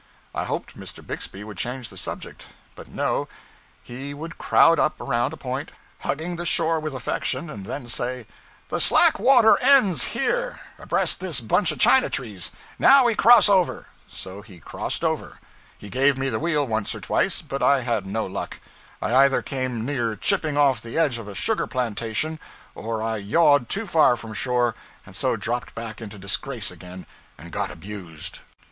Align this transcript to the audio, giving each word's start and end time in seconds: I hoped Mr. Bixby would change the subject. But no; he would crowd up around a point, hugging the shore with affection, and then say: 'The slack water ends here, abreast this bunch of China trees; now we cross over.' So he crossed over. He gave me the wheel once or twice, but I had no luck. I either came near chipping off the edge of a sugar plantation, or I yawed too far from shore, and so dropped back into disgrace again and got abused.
I 0.33 0.45
hoped 0.45 0.75
Mr. 0.75 1.05
Bixby 1.05 1.43
would 1.43 1.57
change 1.59 1.89
the 1.89 1.95
subject. 1.95 2.47
But 2.73 2.87
no; 2.87 3.27
he 3.83 4.15
would 4.15 4.39
crowd 4.39 4.79
up 4.79 4.99
around 4.99 5.31
a 5.31 5.37
point, 5.37 5.69
hugging 5.99 6.37
the 6.37 6.43
shore 6.43 6.79
with 6.79 6.95
affection, 6.95 7.51
and 7.51 7.67
then 7.67 7.87
say: 7.87 8.25
'The 8.69 8.79
slack 8.79 9.19
water 9.19 9.59
ends 9.61 10.05
here, 10.05 10.59
abreast 10.79 11.19
this 11.19 11.39
bunch 11.39 11.71
of 11.71 11.77
China 11.77 12.09
trees; 12.09 12.49
now 12.79 13.03
we 13.05 13.13
cross 13.13 13.47
over.' 13.47 13.85
So 14.07 14.41
he 14.41 14.57
crossed 14.59 15.03
over. 15.03 15.39
He 15.77 15.87
gave 15.87 16.17
me 16.17 16.29
the 16.29 16.39
wheel 16.39 16.65
once 16.65 16.95
or 16.95 16.99
twice, 16.99 17.43
but 17.43 17.61
I 17.61 17.81
had 17.81 18.07
no 18.07 18.25
luck. 18.25 18.59
I 19.03 19.13
either 19.13 19.43
came 19.43 19.85
near 19.85 20.15
chipping 20.15 20.57
off 20.57 20.81
the 20.81 20.97
edge 20.97 21.19
of 21.19 21.27
a 21.27 21.35
sugar 21.35 21.67
plantation, 21.67 22.39
or 22.73 23.03
I 23.03 23.17
yawed 23.17 23.69
too 23.69 23.85
far 23.85 24.17
from 24.17 24.33
shore, 24.33 24.73
and 25.05 25.15
so 25.15 25.35
dropped 25.35 25.75
back 25.75 26.01
into 26.01 26.17
disgrace 26.17 26.71
again 26.71 27.05
and 27.37 27.51
got 27.51 27.69
abused. 27.69 28.39